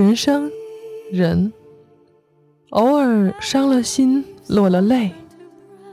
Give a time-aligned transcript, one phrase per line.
[0.00, 0.50] 人生，
[1.12, 1.52] 人，
[2.70, 5.10] 偶尔伤了心，落了泪，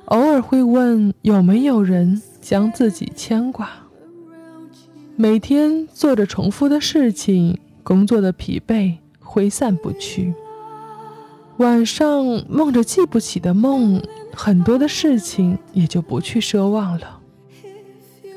[0.06, 3.70] 偶尔会问有没有人将自己牵挂。
[5.18, 10.34] 每天做着重复的事情，工作的疲惫挥散不去。
[11.58, 14.02] 晚上梦着记不起的梦，
[14.34, 17.20] 很多的事情也就不去奢望了。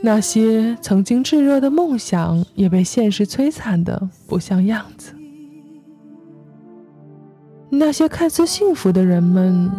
[0.02, 5.12] 那些曾经炙热的梦想，也被现实摧残的不像样子。
[7.70, 9.70] 那些看似幸福的人们，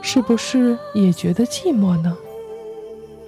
[0.00, 2.16] 是不是也觉得寂寞呢？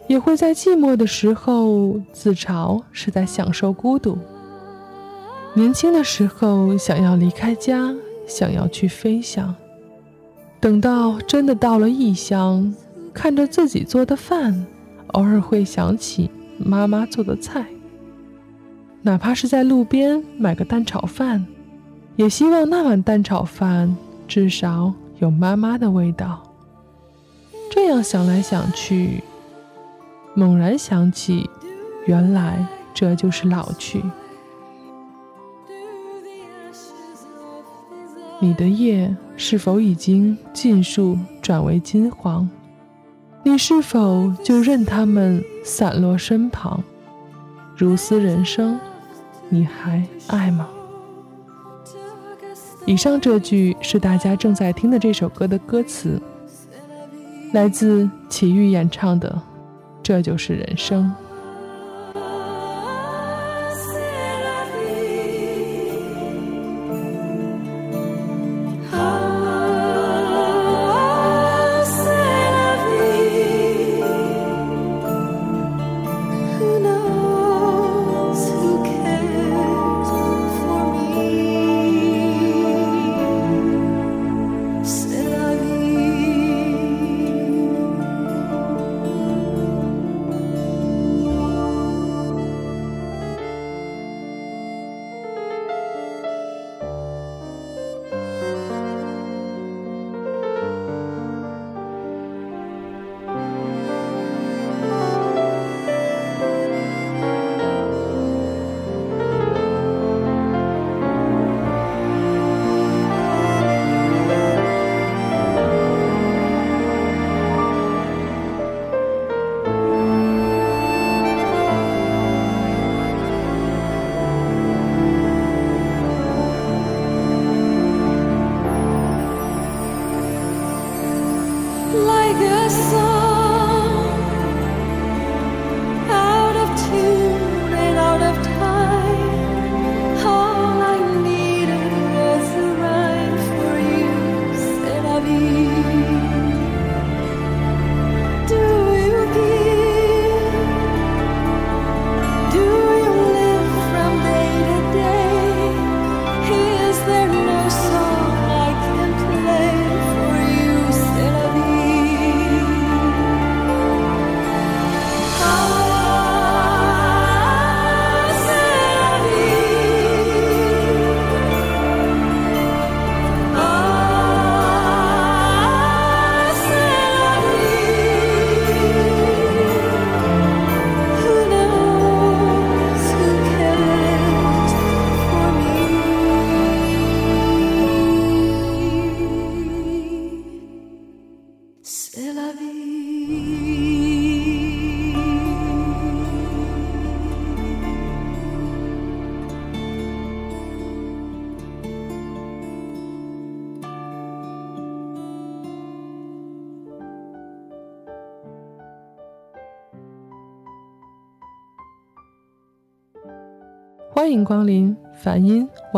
[0.08, 4.18] 也会在寂寞的时候自嘲是在享受孤独。
[5.54, 7.94] 年轻的时候想要离开家，
[8.26, 9.54] 想要去飞翔，
[10.60, 12.74] 等到真的到了异乡，
[13.12, 14.66] 看着自己做的饭，
[15.08, 16.30] 偶尔会想起。
[16.58, 17.66] 妈妈做的菜，
[19.02, 21.46] 哪怕是在路边买个蛋炒饭，
[22.16, 23.94] 也希望那碗蛋炒饭
[24.26, 26.42] 至少有妈妈的味道。
[27.70, 29.22] 这样想来想去，
[30.34, 31.48] 猛然想起，
[32.06, 34.02] 原来这就是老去。
[38.38, 42.48] 你的叶是否已经尽数转为金黄？
[43.42, 46.82] 你是否就任它们散落身旁，
[47.76, 48.78] 如斯人生，
[49.48, 50.68] 你还爱吗？
[52.86, 56.22] 以上这句是大家正在听的这首歌的歌词，
[57.52, 59.28] 来自齐豫演唱的
[60.04, 61.04] 《这就是人生》。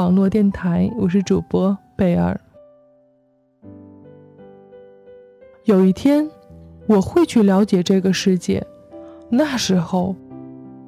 [0.09, 2.41] 网络电台，我是主播贝尔。
[5.65, 6.27] 有一天，
[6.87, 8.67] 我会去了解这个世界，
[9.29, 10.17] 那时候，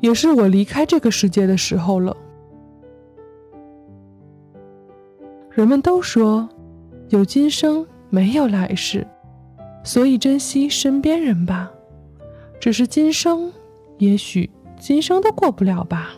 [0.00, 2.17] 也是我离开这个世界的时候了。
[5.50, 6.49] 人们都说，
[7.11, 9.06] 有今生没有来世，
[9.84, 11.70] 所以珍惜身边人吧。
[12.58, 13.52] 只是今生，
[13.99, 16.12] 也许今生都过不了吧。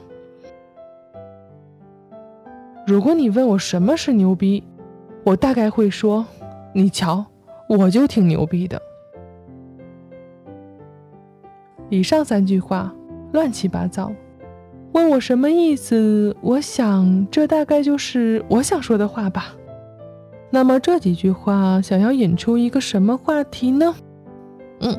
[2.87, 4.63] 如果你问我什么是牛逼，
[5.25, 6.27] 我大概会说
[6.75, 7.25] ：“你瞧，
[7.69, 8.81] 我就挺牛逼的。”
[11.89, 12.93] 以上三句话
[13.33, 14.11] 乱七八糟，
[14.93, 16.37] 问我什么意思？
[16.41, 19.55] 我想这大概就是我想说的话吧。
[20.51, 23.95] 那么这几句话想要引出一个什么话题呢？
[24.81, 24.99] 嗯，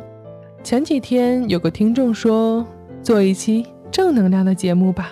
[0.64, 2.66] 前几天有个听众说
[3.02, 5.12] 做一期正能量的节目吧。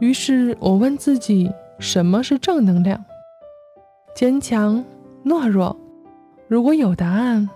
[0.00, 3.04] 于是我问自己，什么是正能量？
[4.14, 4.84] 坚强、
[5.24, 5.76] 懦弱。
[6.46, 7.48] 如果有答案，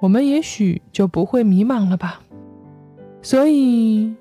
[0.00, 2.20] 我们也许就不会迷茫了吧。
[3.22, 4.14] 所以，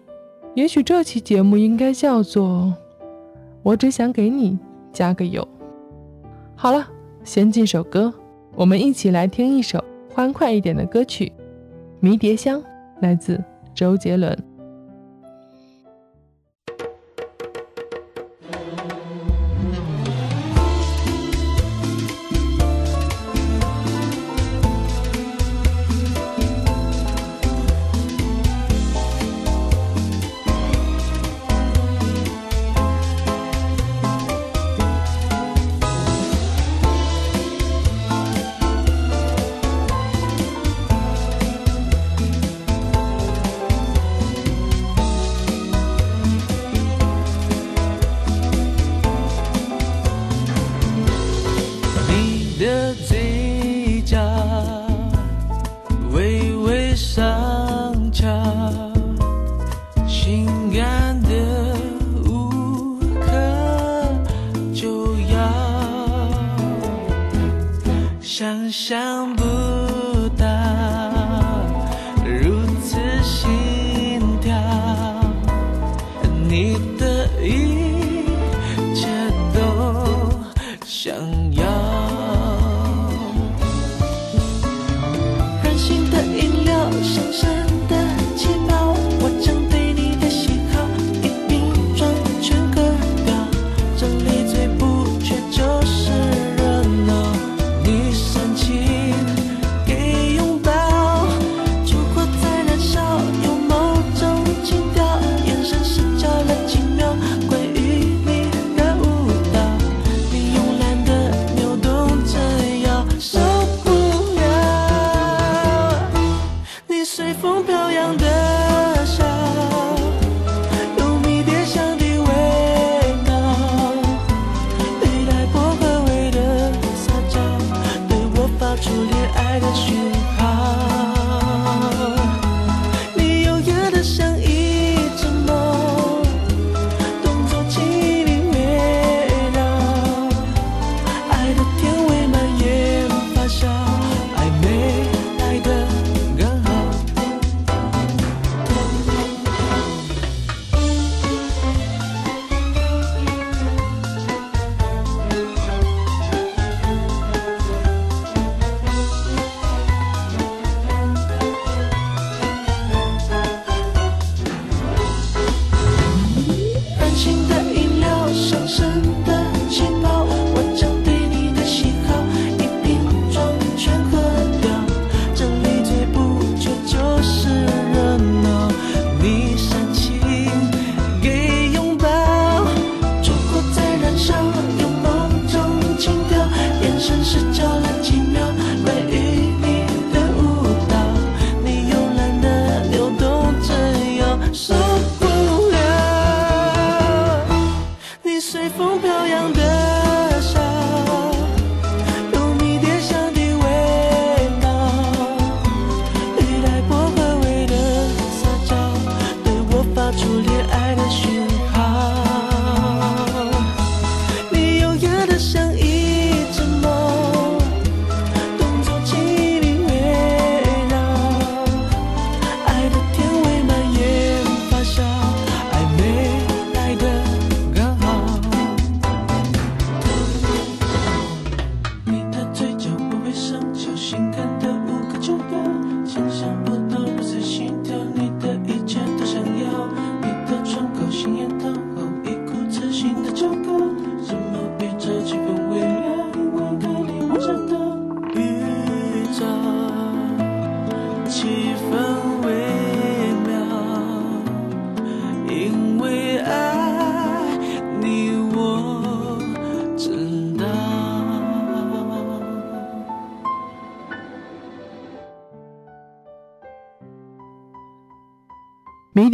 [0.56, 2.74] 也许这期节目应该叫做
[3.64, 4.58] “我只想给你
[4.92, 5.48] 加个油”。
[6.56, 6.88] 好了，
[7.24, 8.14] 先进首歌，
[8.56, 11.26] 我们一起来听一首欢快一点的歌曲，
[12.00, 12.60] 《迷迭香》，
[13.00, 13.42] 来自
[13.74, 14.38] 周杰伦。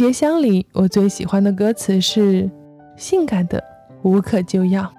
[0.02, 2.50] 迷迭香》里，我最喜欢的歌词是
[2.98, 3.62] “性感的
[4.02, 4.92] 无可救药”。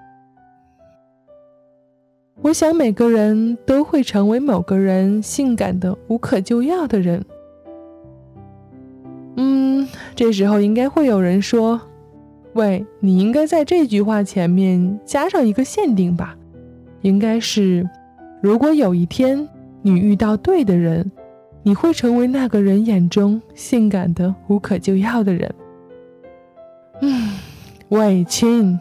[2.41, 7.21] 我想每个人都会成为某个人性感的无可救药的人。
[9.35, 11.81] 嗯，这时候应该会有人说
[12.55, 16.37] ：“喂，你应该在这句话前面加上一个限定吧？
[17.01, 17.85] 应该是，
[18.41, 19.49] 如果有一天
[19.81, 21.11] 你遇到对的人。”
[21.63, 25.55] 你会成为那个人眼中性感的无可救药的人。
[27.01, 27.39] 嗯，
[27.89, 28.79] 喂，亲，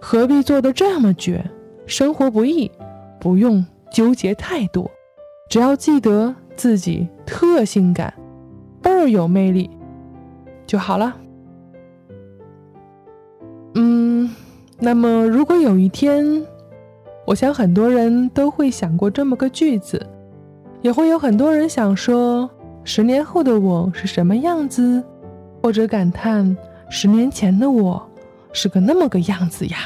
[0.00, 1.44] 何必做的这么绝？
[1.86, 2.70] 生活不易，
[3.20, 4.88] 不用纠结太多，
[5.50, 8.14] 只要记得自己特性感，
[8.80, 9.68] 倍儿有魅力
[10.64, 11.16] 就好了。
[13.74, 14.30] 嗯，
[14.78, 16.46] 那么如果有一天，
[17.26, 20.06] 我想很多人都会想过这么个句子。
[20.82, 22.50] 也会有很多人想说，
[22.82, 25.02] 十年后的我是什么样子，
[25.62, 26.56] 或者感叹
[26.90, 28.04] 十年前的我
[28.52, 29.78] 是个那么个样子呀。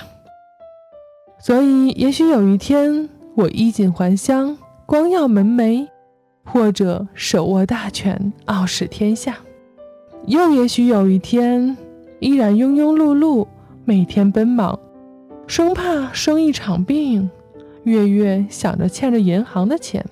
[1.38, 5.87] 所以，也许有一天我衣锦还乡，光耀门楣，
[6.45, 9.35] 或者手握大权，傲视天下；
[10.26, 11.76] 又也许有一天，
[12.21, 13.47] 依然庸庸碌碌，
[13.85, 14.79] 每天奔忙，
[15.47, 17.29] 生怕生一场病，
[17.85, 20.03] 月月想着欠着银行的钱。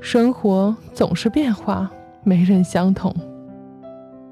[0.00, 1.90] 生活总是变化，
[2.22, 3.14] 没人相同。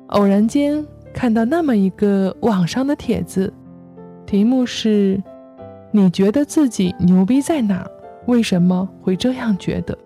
[0.08, 3.52] 偶然间看到那么一个网上的帖子，
[4.26, 5.20] 题目是
[5.90, 7.86] ：“你觉得自己牛逼在哪？
[8.26, 9.96] 为什么会这样觉得？”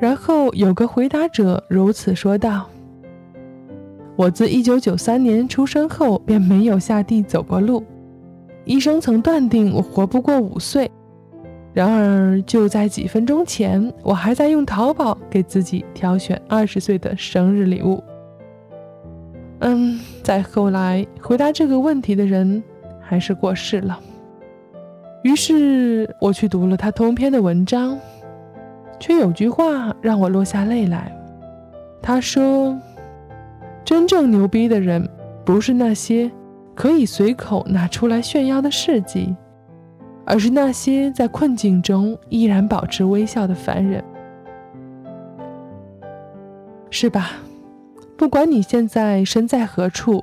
[0.00, 2.66] 然后有个回答者如此说道
[4.16, 7.84] ：“我自1993年出生后便没有下地走过路，
[8.64, 10.90] 医生曾断定我活不过五岁。”
[11.72, 18.02] 然而，就在几分钟前，我还在用淘宝给自己挑选二十岁的生日礼物。
[19.60, 22.62] 嗯，再后来回答这个问题的人
[23.00, 24.00] 还是过世了。
[25.22, 27.98] 于是我去读了他通篇的文章，
[28.98, 31.14] 却有句话让我落下泪来。
[32.02, 32.76] 他说
[33.84, 35.08] ：“真正牛逼的人，
[35.44, 36.30] 不是那些
[36.74, 39.36] 可以随口拿出来炫耀的事迹。”
[40.30, 44.00] 而是那些在困境中依然保持微笑的凡人，
[46.88, 47.32] 是吧？
[48.16, 50.22] 不管你现在身在何处，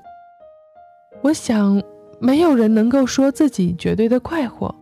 [1.21, 1.83] 我想
[2.21, 4.73] 没有人能够说自己绝对的快活。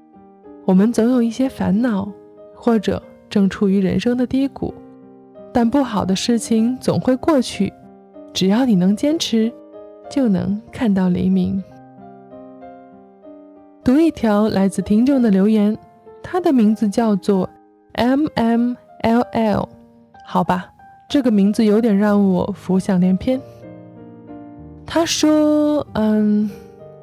[0.63, 2.08] 我们总有一些烦恼，
[2.53, 4.72] 或者正处于人生的低谷，
[5.51, 7.74] 但不好的事情总会过去。
[8.32, 9.51] 只要你能坚持，
[10.08, 11.63] 就能看到黎明。
[13.86, 15.77] 读一条来自听众的留言，
[16.24, 17.48] 他的名字叫做
[17.94, 18.74] M M
[19.04, 19.70] L L，
[20.25, 20.74] 好吧，
[21.08, 23.39] 这个名字有点让我浮想联翩。
[24.88, 26.50] 他说：“嗯，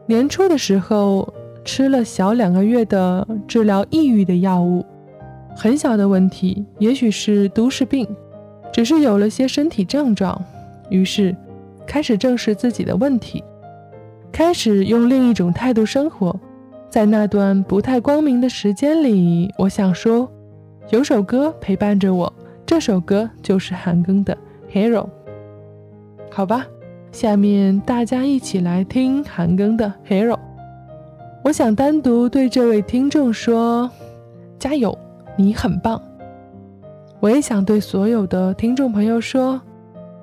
[0.06, 1.32] 年初的时候
[1.64, 4.84] 吃了小两个月的治疗抑郁的药物，
[5.54, 8.04] 很小的问题，也许是都市病，
[8.72, 10.36] 只是有了些身体症状，
[10.90, 11.36] 于是
[11.86, 13.44] 开始正视自己的问题，
[14.32, 16.34] 开始用另一种态度生活。”
[16.92, 20.30] 在那段不太光明的时间里，我想说，
[20.90, 22.30] 有首歌陪伴着我，
[22.66, 24.36] 这首歌就是韩庚的
[24.70, 25.06] 《Hero》。
[26.30, 26.66] 好吧，
[27.10, 30.34] 下面大家一起来听韩庚的《Hero》。
[31.42, 33.90] 我想单独对这位听众说：
[34.58, 34.96] 加油，
[35.34, 35.98] 你很棒。
[37.20, 39.58] 我也想对所有的听众朋友说：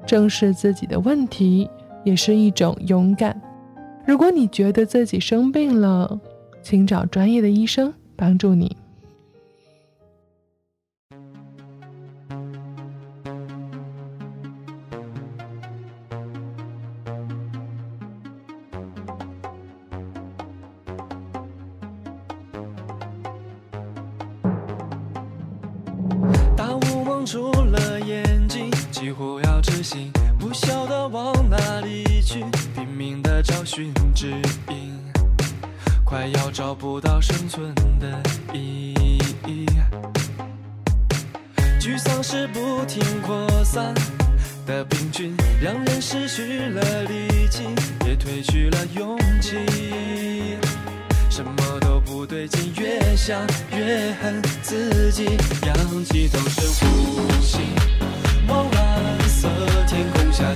[0.05, 1.67] 正视自己的问题
[2.03, 3.41] 也是一种勇敢。
[4.05, 6.19] 如果你觉得自己生病了，
[6.61, 8.75] 请找专业的医生帮助你。
[26.55, 32.43] 大雾蒙住了眼睛，几乎要窒息，不晓得往哪里去，
[32.75, 34.29] 拼命的找寻指
[34.69, 35.18] 引。
[36.09, 38.19] 快要找不到生存的
[38.51, 38.95] 意
[39.45, 39.67] 义，
[41.79, 43.93] 沮丧是不停扩散
[44.65, 47.61] 的病菌，让人失去了力气，
[48.07, 49.57] 也褪去了勇气。
[51.29, 53.39] 什么都不对劲，越想
[53.71, 55.25] 越恨自己。
[55.67, 57.59] 氧气都是呼吸，
[58.47, 59.47] 往蓝色
[59.87, 60.55] 天空下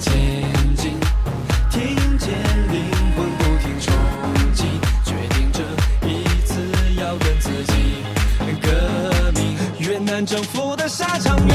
[10.25, 11.53] 征服的沙场越，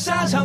[0.00, 0.39] 沙场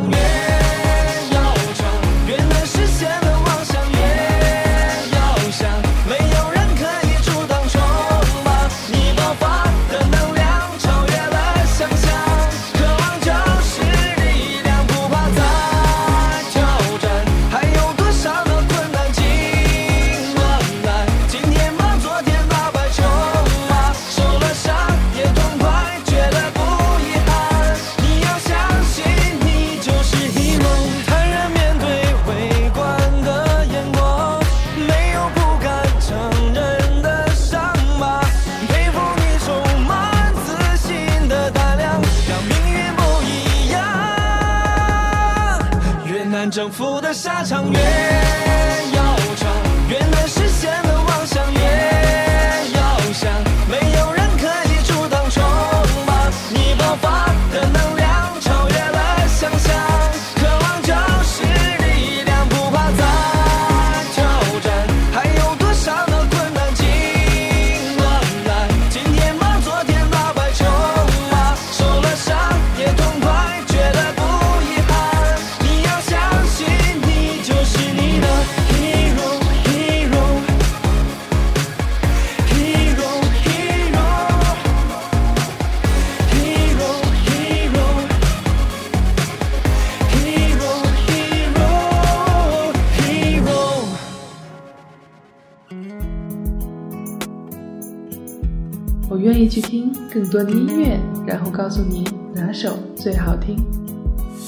[99.16, 103.56] 我愿意去听更多的音乐，然后告诉你哪首最好听。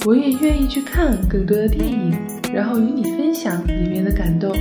[0.05, 2.15] 我也愿意去看更多的电影，
[2.53, 4.55] 然后与你分享里面的感动。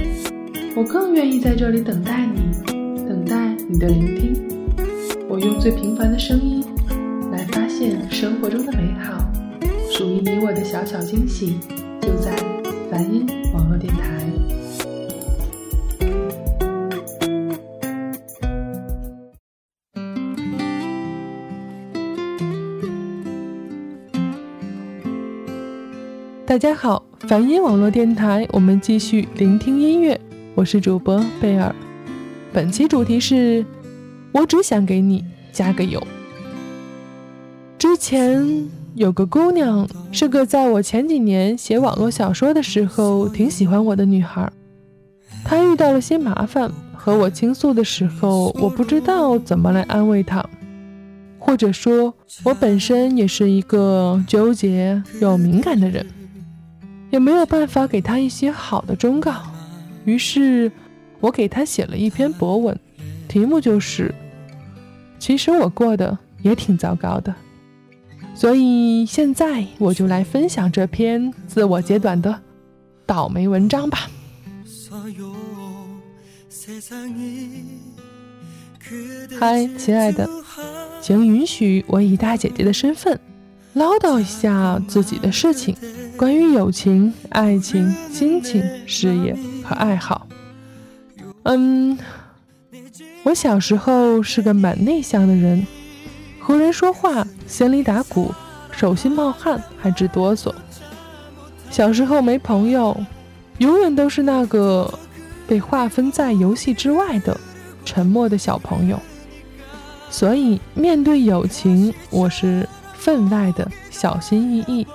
[0.74, 2.40] 我更愿意在这里等待你，
[3.06, 4.32] 等待你的聆听。
[5.28, 6.64] 我用最平凡的声音
[7.30, 9.30] 来发现生活中的美好，
[9.90, 11.58] 属于你我的小小惊喜，
[12.00, 12.34] 就在
[12.90, 14.27] 梵音网络电台。
[26.58, 30.20] 大家好，梵音网络电台，我们继续聆听音乐，
[30.56, 31.72] 我是主播贝尔。
[32.52, 33.64] 本期主题是：
[34.32, 36.04] 我只想给你加个油。
[37.78, 44.50] 之前有个姑娘，是个在我前几年写网络小说的时候挺喜欢我的女孩。
[45.44, 50.44] 她遇到了些麻烦，和我倾诉的时候，我不知道怎么来安慰她。
[51.38, 56.04] 或者说，我本身也是一个纠结又敏感的人，
[57.10, 59.42] 也没有办法给他一些好的忠告。
[60.04, 60.70] 于是，
[61.20, 62.78] 我给他写了一篇博文，
[63.28, 64.14] 题目就是
[65.18, 67.34] “其实我过得也挺糟糕的”。
[68.34, 72.40] 所以现在我就来分享这篇自我揭短的
[73.04, 74.08] 倒霉文章吧。
[79.40, 80.28] 嗨，亲爱的。
[81.00, 83.18] 请允许我以大姐姐的身份
[83.74, 85.76] 唠叨一下自己的事情，
[86.16, 90.26] 关于友情、爱情、亲情、事业和爱好。
[91.44, 91.96] 嗯，
[93.22, 95.66] 我小时候是个蛮内向的人，
[96.40, 98.34] 和人说话心里打鼓，
[98.70, 100.52] 手心冒汗，还直哆嗦。
[101.70, 102.98] 小时候没朋友，
[103.58, 104.92] 永远都是那个
[105.46, 107.38] 被划分在游戏之外的
[107.84, 108.98] 沉默的小朋友。
[110.10, 112.66] 所以，面对友情，我是
[112.98, 114.86] 分外的小心翼翼。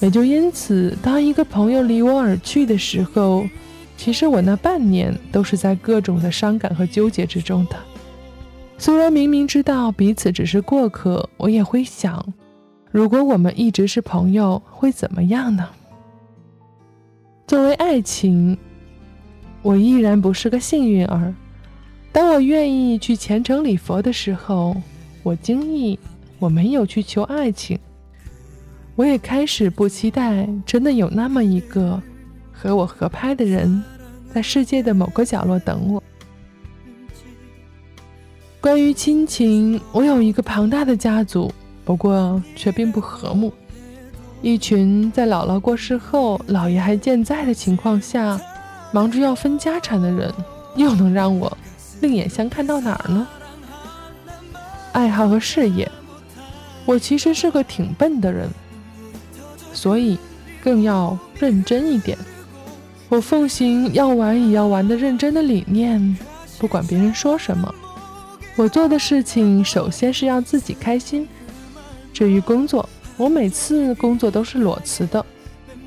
[0.00, 3.44] 也就因此，当一个朋友离我而去的时候，
[3.98, 7.76] 其实我那半年都是在各种的伤感和纠结之中的。
[8.78, 12.32] 虽然明明知道彼此只是过客，我也会想，
[12.90, 15.68] 如果我们一直是朋友，会怎么样呢？
[17.46, 18.56] 作为爱情，
[19.60, 21.34] 我依然不是个幸运儿。
[22.10, 24.74] 当我愿意去虔诚礼佛的时候，
[25.22, 25.98] 我惊异
[26.40, 27.78] 我没有去求爱情。
[28.96, 32.02] 我也开始不期待真的有那么一个
[32.52, 33.82] 和我合拍的人，
[34.34, 36.02] 在世界的某个角落等我。
[38.60, 41.50] 关于亲情，我有一个庞大的家族，
[41.84, 43.52] 不过却并不和睦。
[44.42, 48.38] 一群在姥姥过世后，姥爷还健在的情况下，
[48.92, 50.30] 忙着要分家产的人，
[50.76, 51.56] 又能让我
[52.02, 53.26] 另眼相看到哪儿呢？
[54.92, 55.90] 爱好和事业，
[56.86, 58.48] 我其实是个挺笨的人，
[59.72, 60.18] 所以
[60.62, 62.18] 更要认真一点。
[63.08, 66.16] 我奉行要玩也要玩的认真的理念，
[66.58, 67.74] 不管别人说什么，
[68.56, 71.28] 我做的事情首先是要自己开心。
[72.12, 75.24] 至于工作，我每次工作都是裸辞的。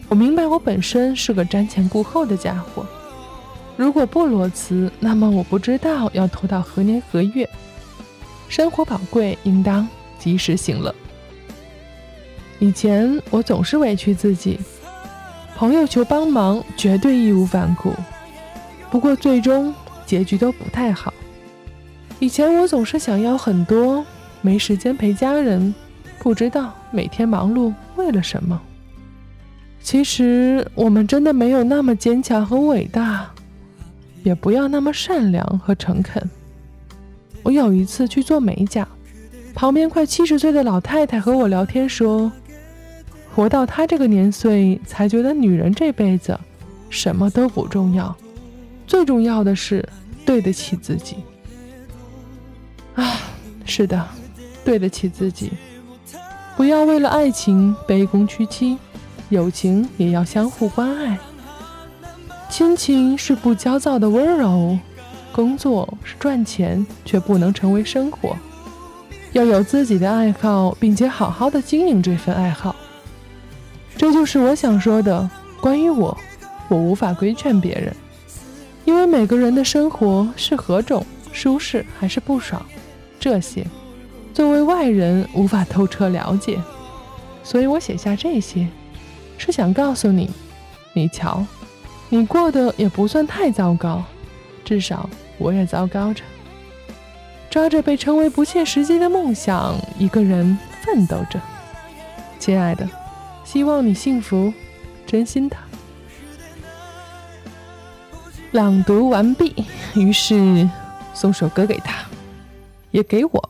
[0.10, 2.86] 我明白我本身是个瞻前顾后的家伙。
[3.76, 7.50] 如果不裸辞，那么我不知道要拖到何年何月。
[8.48, 9.88] 生活宝贵，应当
[10.24, 10.96] 及时行乐。
[12.60, 14.58] 以前我总是委屈自己，
[15.58, 17.92] 朋友求帮忙绝对义无反顾。
[18.90, 21.14] 不过最终结局都不太好。
[22.20, 24.06] 以前我总是想要很多，
[24.42, 25.76] 没时间陪家人。
[26.20, 28.62] 不知道每天忙碌为了什么。
[29.82, 33.30] 其实我们真的没有那么坚强和伟大，
[34.24, 36.24] 也不要那么善良和诚恳。
[37.42, 38.88] 我有一次去做美甲，
[39.54, 42.32] 旁边快七十岁的老太太和我聊天说
[43.34, 46.38] ：“活到她这个年岁，才觉得女人这辈子
[46.90, 48.14] 什么都不重要，
[48.88, 49.88] 最重要的是
[50.26, 51.18] 对得起自己。”
[52.96, 53.22] 啊，
[53.66, 54.06] 是的，
[54.66, 55.52] 对得起自己。
[56.58, 58.78] 不要为了爱情卑躬屈膝，
[59.30, 61.18] 友情也要相互关爱。
[62.50, 64.78] 亲情是不焦躁的温柔，
[65.32, 68.36] 工作是赚钱却不能成为生活。
[69.34, 72.76] 要有自己的爱好，并且好好的经营这份爱好。
[73.98, 75.30] 这就是我想说的。
[75.60, 76.18] 关于我，
[76.68, 77.96] 我无法规劝别人，
[78.84, 82.62] 因为每个人的生活是何种，舒适还是不爽，
[83.18, 83.66] 这些。
[84.34, 86.62] 作为外人无法透彻了解，
[87.46, 88.68] 所以我写下这些，
[89.38, 90.30] 是想告诉你：
[90.92, 91.46] 你瞧，
[92.10, 94.04] 你过得也不算太糟糕，
[94.66, 96.24] 至少我也糟糕着，
[97.54, 101.40] 抓着被称为不切实际的梦想，一个人奋斗着。
[102.40, 102.90] 亲爱的，
[103.46, 104.52] 希望你幸福，
[105.06, 105.56] 真心的。
[108.54, 109.54] 朗读完毕，
[109.94, 110.68] 于是
[111.14, 112.04] 送首歌给他，
[112.90, 113.50] 也给我。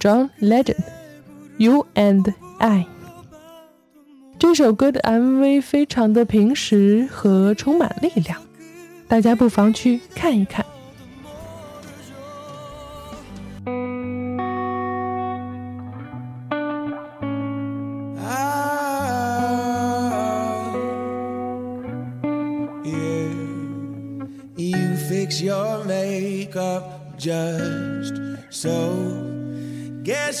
[0.00, 2.86] John Legend，You and I。
[4.36, 8.40] 这首歌的 MV 非常的平实和充满力量，
[9.06, 10.66] 大家不妨去看一看。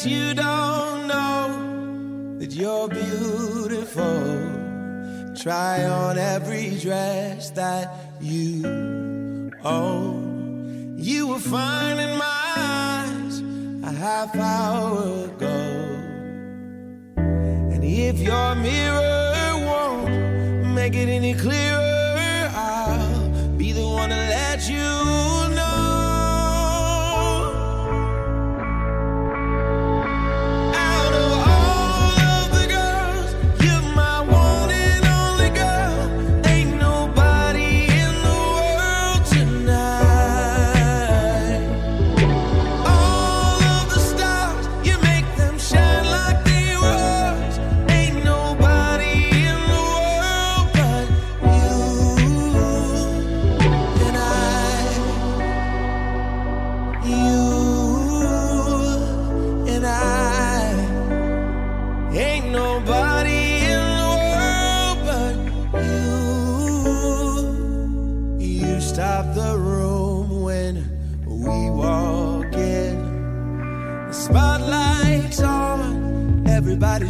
[0.00, 4.32] Guess you don't know that you're beautiful.
[5.36, 10.94] Try on every dress that you own.
[10.96, 13.42] You were fine in my eyes
[13.84, 15.60] a half hour ago.
[17.16, 24.66] And if your mirror won't make it any clearer, I'll be the one to let
[24.66, 24.99] you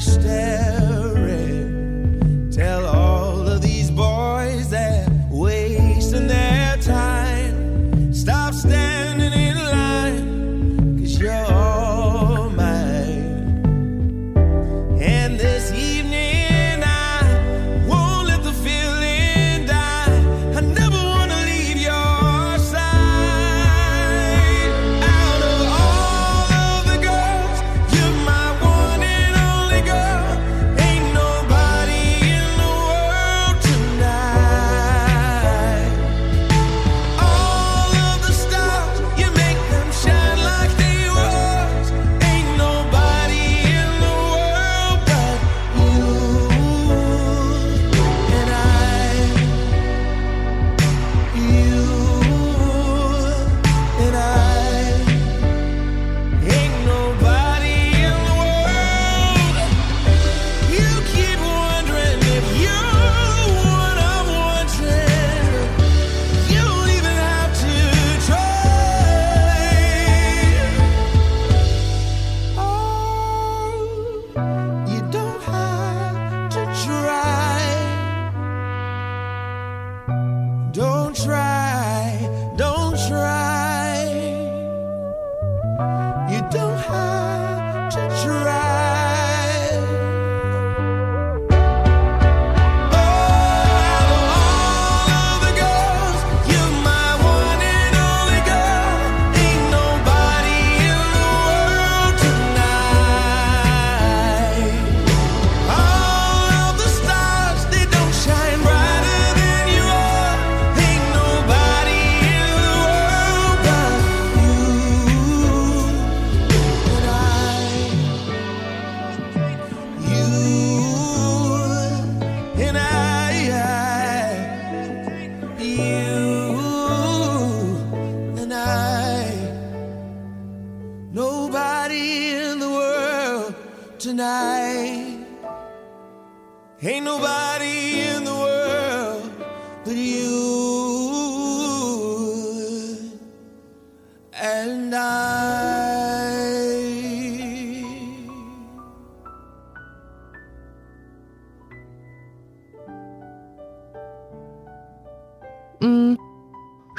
[0.00, 0.69] every.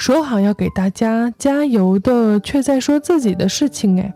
[0.02, 4.12] 说好要给大家加油的，却在说自己的事情哎。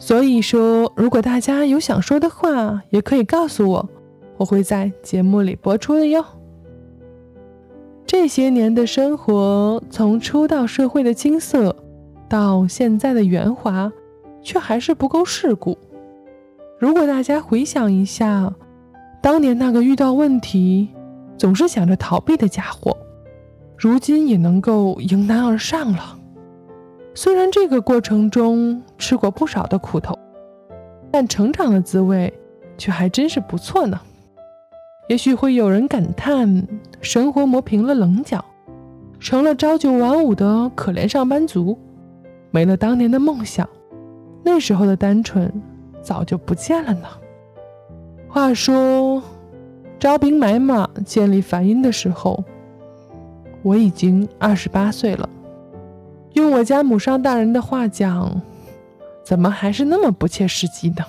[0.00, 3.88] 所以说，如果大家有想说的话，也可以告诉我，
[4.38, 6.24] 我会在节目里播出的哟。
[8.06, 11.76] 这些年的生活，从初到社会的青涩，
[12.28, 13.92] 到现在的圆滑，
[14.42, 15.78] 却还是不够世故。
[16.80, 18.52] 如果大家回想一下，
[19.22, 20.88] 当年那个遇到问题
[21.36, 22.96] 总是想着逃避的家伙，
[23.78, 26.18] 如今也能够迎难而上了。
[27.14, 30.18] 虽然这个过程中吃过不少的苦头，
[31.12, 32.32] 但成长的滋味
[32.76, 34.00] 却还真是不错呢。
[35.08, 36.66] 也许会有人感叹，
[37.00, 38.44] 生活磨平了棱角，
[39.20, 41.78] 成了朝九晚五的可怜上班族，
[42.50, 43.68] 没了当年的梦想，
[44.44, 45.52] 那时候的单纯
[46.02, 47.06] 早就不见了呢。
[48.28, 49.22] 话说，
[49.98, 52.44] 招兵买马、建立梵音的时候，
[53.62, 55.28] 我已经二十八岁了。
[56.34, 58.40] 用我家母上大人的话讲，
[59.24, 61.04] 怎么还是那么不切实际呢？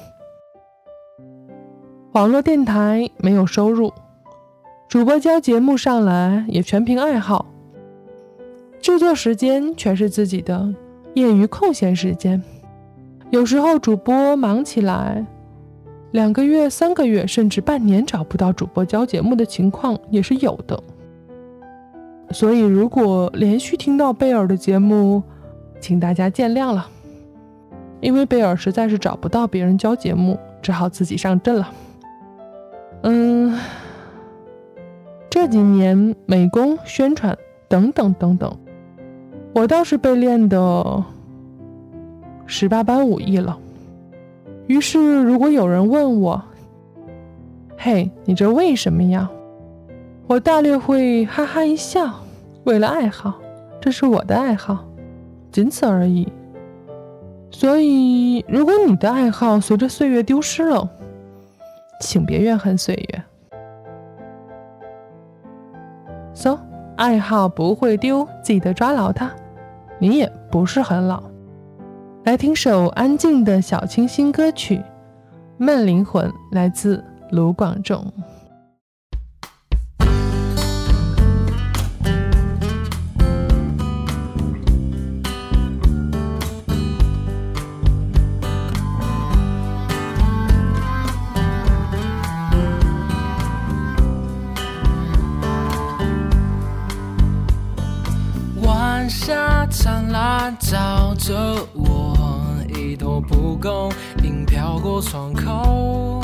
[2.14, 3.94] 网络电台没有收入，
[4.88, 7.46] 主播交节目上来也全凭爱好，
[8.82, 10.74] 制作时间全是自己的
[11.14, 12.42] 业余空闲时间。
[13.30, 15.24] 有时候主播忙起来，
[16.12, 20.82] 两个月、三个月，甚至半年找不到主播交节目的情况也是有的。
[22.32, 25.24] 所以，如果连续听到贝尔的节目，
[25.82, 26.88] 请大家见谅了，
[28.02, 31.70] 因为贝尔实在是找不到别人教节目，只好自己上阵了。
[33.02, 33.60] 嗯，
[35.30, 37.36] 这几年美工、宣传
[37.68, 38.56] 等等等等，
[39.56, 41.04] 我倒是被练的
[42.46, 43.58] 十八般武艺了。
[44.68, 46.44] 于是，如果有人问我
[47.76, 49.32] ：“嘿，你这为什么呀？”
[50.30, 52.08] 我大略会哈哈一笑，
[52.64, 53.34] 为了爱好，
[53.82, 54.86] 这是我的爱好，
[55.52, 56.32] 仅此而已。
[57.50, 60.88] 所以，如果你的爱好随着岁月丢失了，
[62.00, 63.24] 请别怨恨岁月。
[66.36, 66.60] So，
[66.96, 69.32] 爱好不会丢，记得抓牢它。
[69.98, 71.24] 你也不是很老。
[72.26, 74.76] 来听首安静的小清新歌曲，
[75.58, 78.06] 《慢灵魂》，来自卢广仲。
[100.60, 101.34] 照着
[101.74, 102.16] 我，
[102.68, 103.92] 一头蒲公
[104.24, 106.22] 英飘过窗口。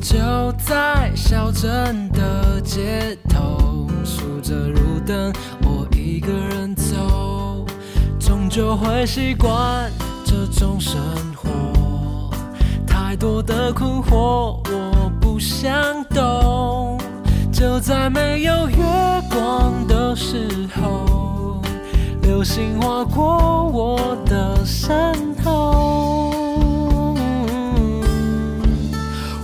[0.00, 0.18] 就
[0.58, 5.32] 在小镇的街头，数着路灯，
[5.64, 7.64] 我一个人走，
[8.18, 9.90] 终究会习惯
[10.24, 11.00] 这种生
[11.36, 12.30] 活。
[12.86, 16.98] 太多的困惑，我不想懂。
[17.52, 18.76] 就在没有月
[19.30, 21.31] 光的时候。
[22.32, 25.14] 流星划过我的身
[25.44, 26.30] 后，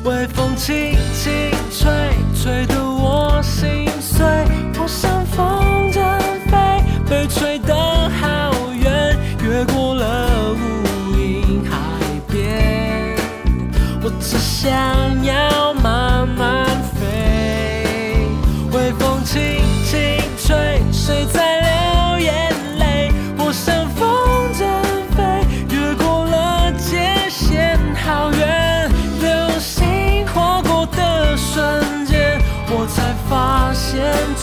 [0.05, 1.31] 微风轻轻
[1.71, 1.93] 吹，
[2.35, 3.87] 吹得我心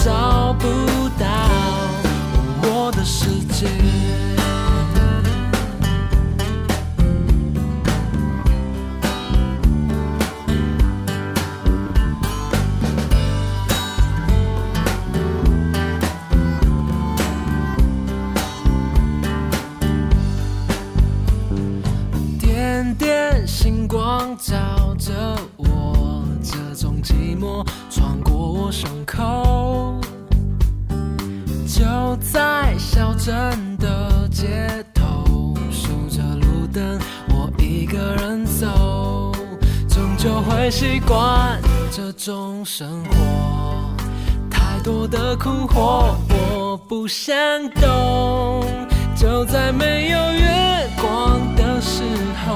[0.06, 0.45] 找
[42.18, 43.16] 种生活。
[44.50, 47.36] 太多的苦惑，我不想
[47.72, 48.64] 懂。
[49.16, 52.04] 就在没有月光的时
[52.46, 52.54] 候，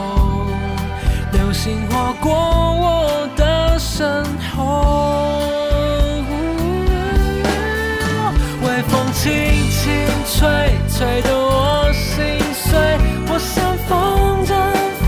[1.31, 4.23] 流星划过我的身
[4.55, 4.57] 后。
[8.61, 9.31] 微风轻
[9.71, 9.89] 轻
[10.27, 10.47] 吹，
[10.89, 12.77] 吹得我心碎。
[13.31, 14.51] 我像风筝
[15.05, 15.07] 飞，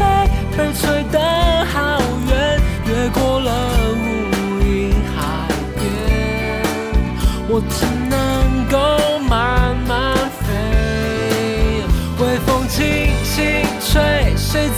[0.57, 1.19] 被吹得
[1.65, 3.49] 好远，越过了
[7.53, 10.47] 我只能够慢慢飞。
[12.17, 12.79] 微风轻
[13.25, 13.35] 轻
[13.81, 14.69] 吹，谁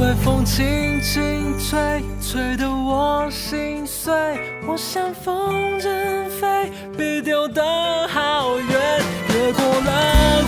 [0.00, 4.10] 微风轻轻吹，吹得我心碎。
[4.66, 7.62] 我像风筝飞，被丢得
[8.08, 9.02] 好远，
[9.34, 10.42] 越过了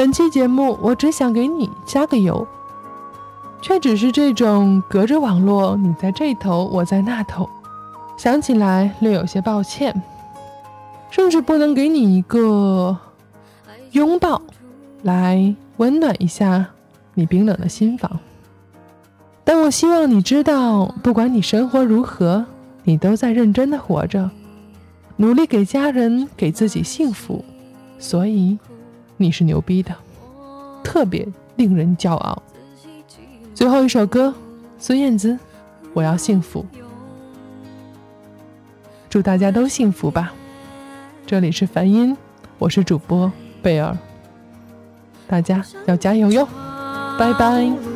[0.00, 2.48] 本期节目我只想给你加个油，
[3.60, 7.46] 却只是这种隔着网络，你在这头，我在那头，
[8.16, 10.02] 想起来略有些抱歉，
[11.10, 12.96] 甚至不能给你一个
[13.92, 14.40] 拥抱
[15.02, 16.64] 来温暖一下
[17.12, 18.20] 你冰冷的心房。
[19.44, 22.46] 但我希望你知道，不管你生活如何，
[22.84, 24.30] 你都在认真的活着，
[25.16, 27.44] 努力给家人、给自己幸福，
[27.98, 28.58] 所以。
[29.20, 29.94] 你是牛逼的，
[30.82, 32.42] 特别令人骄傲。
[33.54, 34.32] 最后一首歌，
[34.78, 35.34] 孙燕姿，
[35.92, 36.64] 《我要幸福》。
[39.10, 40.32] 祝大家都幸福吧。
[41.26, 42.16] 这里是梵音，
[42.58, 43.94] 我是主播贝尔，
[45.28, 46.48] 大家要加油哟，
[47.18, 47.89] 拜拜。